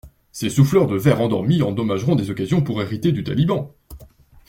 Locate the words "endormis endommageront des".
1.21-2.31